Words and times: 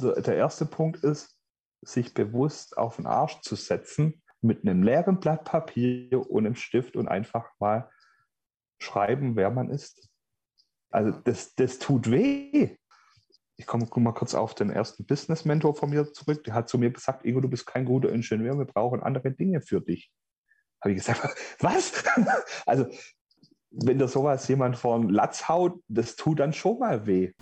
der 0.00 0.36
erste 0.36 0.66
Punkt 0.66 1.02
ist, 1.04 1.36
sich 1.82 2.14
bewusst 2.14 2.76
auf 2.76 2.96
den 2.96 3.06
Arsch 3.06 3.40
zu 3.40 3.54
setzen 3.54 4.22
mit 4.40 4.62
einem 4.62 4.82
leeren 4.82 5.20
Blatt 5.20 5.44
Papier 5.44 6.28
und 6.30 6.46
einem 6.46 6.54
Stift 6.54 6.96
und 6.96 7.08
einfach 7.08 7.50
mal 7.58 7.90
schreiben, 8.80 9.36
wer 9.36 9.50
man 9.50 9.70
ist. 9.70 10.08
Also 10.90 11.10
das, 11.10 11.54
das 11.54 11.78
tut 11.78 12.10
weh. 12.10 12.76
Ich 13.56 13.66
komme 13.66 13.86
komm 13.86 14.04
mal 14.04 14.12
kurz 14.12 14.34
auf 14.34 14.54
den 14.54 14.70
ersten 14.70 15.04
Business-Mentor 15.04 15.74
von 15.74 15.90
mir 15.90 16.12
zurück. 16.12 16.44
Der 16.44 16.54
hat 16.54 16.68
zu 16.68 16.78
mir 16.78 16.90
gesagt, 16.90 17.24
Ingo, 17.24 17.40
du 17.40 17.48
bist 17.48 17.66
kein 17.66 17.84
guter 17.84 18.10
Ingenieur, 18.10 18.56
wir 18.56 18.66
brauchen 18.66 19.02
andere 19.02 19.32
Dinge 19.32 19.60
für 19.60 19.80
dich. 19.80 20.12
Habe 20.80 20.92
ich 20.92 20.98
gesagt, 20.98 21.36
was? 21.60 22.04
also 22.66 22.86
wenn 23.70 23.98
da 23.98 24.08
sowas 24.08 24.46
jemand 24.48 24.76
vor 24.76 24.98
den 24.98 25.10
Latz 25.10 25.48
haut, 25.48 25.82
das 25.88 26.16
tut 26.16 26.40
dann 26.40 26.52
schon 26.52 26.78
mal 26.78 27.06
weh. 27.06 27.32